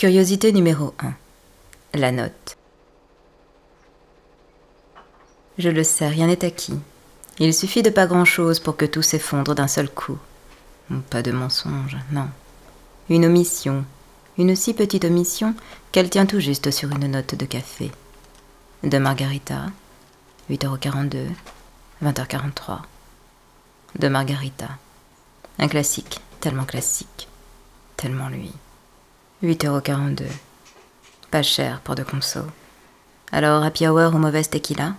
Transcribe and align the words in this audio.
Curiosité 0.00 0.50
numéro 0.50 0.94
1. 1.00 1.12
La 1.92 2.10
note. 2.10 2.56
Je 5.58 5.68
le 5.68 5.84
sais, 5.84 6.08
rien 6.08 6.28
n'est 6.28 6.42
acquis. 6.42 6.80
Il 7.38 7.52
suffit 7.52 7.82
de 7.82 7.90
pas 7.90 8.06
grand-chose 8.06 8.60
pour 8.60 8.78
que 8.78 8.86
tout 8.86 9.02
s'effondre 9.02 9.54
d'un 9.54 9.68
seul 9.68 9.90
coup. 9.90 10.16
Pas 11.10 11.20
de 11.20 11.32
mensonge, 11.32 11.98
non. 12.12 12.30
Une 13.10 13.26
omission, 13.26 13.84
une 14.38 14.56
si 14.56 14.72
petite 14.72 15.04
omission 15.04 15.54
qu'elle 15.92 16.08
tient 16.08 16.24
tout 16.24 16.40
juste 16.40 16.70
sur 16.70 16.90
une 16.90 17.08
note 17.08 17.34
de 17.34 17.44
café. 17.44 17.92
De 18.82 18.96
Margarita, 18.96 19.66
8,42€, 20.50 21.26
20h43. 22.02 22.78
De 23.98 24.08
Margarita. 24.08 24.68
Un 25.58 25.68
classique, 25.68 26.22
tellement 26.40 26.64
classique, 26.64 27.28
tellement 27.98 28.30
lui. 28.30 28.50
8,42€. 29.42 30.26
Pas 31.30 31.42
cher 31.42 31.80
pour 31.80 31.94
de 31.94 32.02
conso. 32.02 32.40
Alors, 33.32 33.62
happy 33.62 33.86
hour 33.86 34.14
ou 34.14 34.18
mauvaise 34.18 34.50
tequila? 34.50 34.94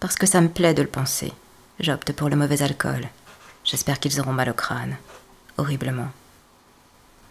Parce 0.00 0.16
que 0.16 0.26
ça 0.26 0.40
me 0.40 0.48
plaît 0.48 0.74
de 0.74 0.82
le 0.82 0.88
penser. 0.88 1.32
J'opte 1.78 2.12
pour 2.12 2.28
le 2.28 2.36
mauvais 2.36 2.62
alcool. 2.62 3.08
J'espère 3.64 4.00
qu'ils 4.00 4.20
auront 4.20 4.32
mal 4.32 4.50
au 4.50 4.54
crâne. 4.54 4.96
Horriblement. 5.56 6.10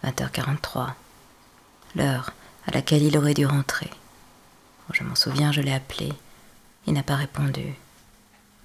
20h43. 0.04 0.94
L'heure 1.96 2.32
à 2.68 2.72
laquelle 2.72 3.04
il 3.04 3.18
aurait 3.18 3.34
dû 3.34 3.46
rentrer. 3.46 3.90
Oh, 4.90 4.94
je 4.94 5.04
m'en 5.04 5.16
souviens, 5.16 5.52
je 5.52 5.62
l'ai 5.62 5.74
appelé. 5.74 6.14
Il 6.88 6.94
n'a 6.94 7.04
pas 7.04 7.16
répondu. 7.16 7.76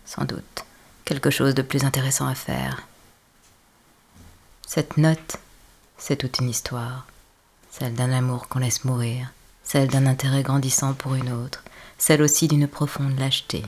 Sans 0.06 0.24
doute 0.24 0.64
quelque 1.04 1.30
chose 1.30 1.54
de 1.54 1.62
plus 1.62 1.84
intéressant 1.84 2.26
à 2.26 2.34
faire. 2.34 2.82
Cette 4.66 4.96
note, 4.96 5.36
c'est 5.98 6.16
toute 6.16 6.38
une 6.38 6.48
histoire 6.48 7.06
celle 7.76 7.94
d'un 7.94 8.12
amour 8.12 8.46
qu'on 8.46 8.60
laisse 8.60 8.84
mourir, 8.84 9.32
celle 9.64 9.88
d'un 9.88 10.06
intérêt 10.06 10.44
grandissant 10.44 10.94
pour 10.94 11.16
une 11.16 11.32
autre, 11.32 11.64
celle 11.98 12.22
aussi 12.22 12.46
d'une 12.46 12.68
profonde 12.68 13.18
lâcheté. 13.18 13.64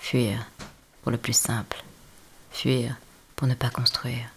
Fuir, 0.00 0.44
pour 1.00 1.10
le 1.10 1.16
plus 1.16 1.32
simple. 1.32 1.82
Fuir 2.50 2.94
pour 3.36 3.48
ne 3.48 3.54
pas 3.54 3.70
construire, 3.70 4.28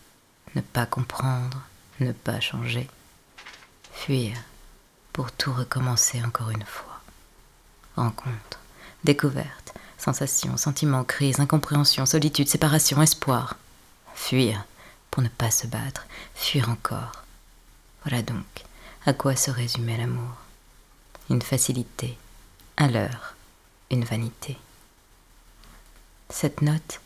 ne 0.55 0.61
pas 0.61 0.85
comprendre, 0.85 1.61
ne 1.99 2.13
pas 2.13 2.39
changer. 2.39 2.87
Fuir 3.91 4.37
pour 5.11 5.33
tout 5.33 5.51
recommencer 5.51 6.23
encore 6.23 6.51
une 6.51 6.63
fois. 6.63 7.01
Rencontre, 7.97 8.59
découverte, 9.03 9.73
sensation, 9.97 10.55
sentiment, 10.55 11.03
crise, 11.03 11.41
incompréhension, 11.41 12.05
solitude, 12.05 12.47
séparation, 12.47 13.01
espoir. 13.01 13.57
Fuir 14.15 14.63
pour 15.11 15.21
ne 15.21 15.27
pas 15.27 15.51
se 15.51 15.67
battre, 15.67 16.07
fuir 16.33 16.69
encore 16.69 17.22
voilà 18.03 18.21
donc 18.21 18.45
à 19.05 19.13
quoi 19.13 19.35
se 19.35 19.51
résumait 19.51 19.97
l'amour. 19.97 20.31
Une 21.29 21.41
facilité, 21.41 22.17
un 22.77 22.87
leurre, 22.87 23.35
une 23.91 24.05
vanité. 24.05 24.57
Cette 26.29 26.61
note, 26.61 27.01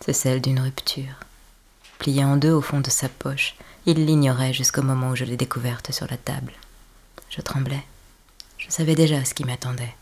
c'est 0.00 0.12
celle 0.12 0.40
d'une 0.40 0.60
rupture. 0.60 1.14
Pliée 1.98 2.24
en 2.24 2.36
deux 2.36 2.52
au 2.52 2.60
fond 2.60 2.80
de 2.80 2.90
sa 2.90 3.08
poche, 3.08 3.56
il 3.86 4.06
l'ignorait 4.06 4.52
jusqu'au 4.52 4.82
moment 4.82 5.10
où 5.10 5.16
je 5.16 5.24
l'ai 5.24 5.36
découverte 5.36 5.92
sur 5.92 6.06
la 6.08 6.16
table. 6.16 6.52
Je 7.28 7.40
tremblais. 7.40 7.84
Je 8.58 8.70
savais 8.70 8.94
déjà 8.94 9.24
ce 9.24 9.34
qui 9.34 9.44
m'attendait. 9.44 9.94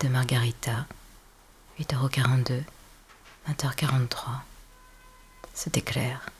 De 0.00 0.08
Margarita, 0.08 0.86
8,42€, 1.78 2.62
20h43. 3.48 4.08
C'était 5.52 5.82
clair. 5.82 6.30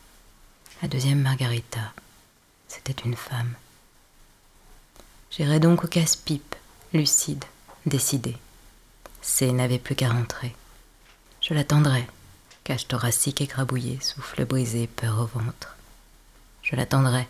La 0.81 0.89
deuxième 0.89 1.21
Margarita, 1.21 1.93
c'était 2.73 3.03
une 3.03 3.17
femme. 3.17 3.53
J'irai 5.31 5.61
donc 5.61 5.85
au 5.85 5.89
casse-pipe, 5.89 6.55
lucide, 6.95 7.45
décidé. 7.85 8.37
C 9.21 9.53
n'avait 9.53 9.79
plus 9.79 9.95
qu'à 9.95 10.09
rentrer. 10.09 10.55
Je 11.43 11.53
l'attendrai, 11.53 12.07
cage 12.65 12.89
thoracique 12.89 13.41
écrabouillée, 13.41 13.99
souffle 14.01 14.45
brisé, 14.47 14.87
peur 14.87 15.21
au 15.21 15.39
ventre. 15.39 15.77
Je 16.63 16.75
l'attendrai, 16.75 17.29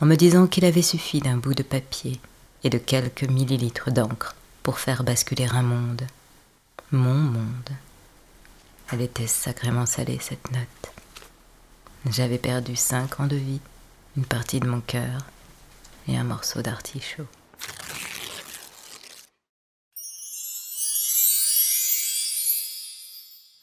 en 0.00 0.06
me 0.06 0.14
disant 0.14 0.46
qu'il 0.46 0.64
avait 0.64 0.82
suffi 0.82 1.20
d'un 1.20 1.38
bout 1.38 1.54
de 1.54 1.62
papier 1.62 2.20
et 2.62 2.70
de 2.70 2.78
quelques 2.78 3.24
millilitres 3.24 3.90
d'encre 3.90 4.36
pour 4.62 4.78
faire 4.78 5.02
basculer 5.02 5.46
un 5.46 5.62
monde. 5.62 6.02
Mon 6.92 7.14
monde. 7.14 7.70
Elle 8.92 9.02
était 9.02 9.26
sacrément 9.26 9.86
salée, 9.86 10.18
cette 10.20 10.50
note. 10.52 10.92
J'avais 12.10 12.38
perdu 12.38 12.76
cinq 12.76 13.18
ans 13.20 13.26
de 13.26 13.36
vie 13.36 13.60
une 14.18 14.24
partie 14.24 14.58
de 14.58 14.66
mon 14.66 14.80
cœur 14.80 15.28
et 16.08 16.16
un 16.16 16.24
morceau 16.24 16.60
d'artichaut. 16.60 17.28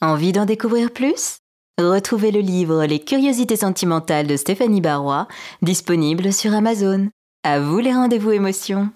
Envie 0.00 0.32
d'en 0.32 0.46
découvrir 0.46 0.94
plus? 0.94 1.40
Retrouvez 1.78 2.30
le 2.30 2.40
livre 2.40 2.86
Les 2.86 3.00
curiosités 3.00 3.56
sentimentales 3.56 4.26
de 4.26 4.38
Stéphanie 4.38 4.80
Barrois, 4.80 5.28
disponible 5.60 6.32
sur 6.32 6.54
Amazon. 6.54 7.10
À 7.42 7.60
vous 7.60 7.78
les 7.78 7.92
rendez-vous 7.92 8.32
émotions 8.32 8.90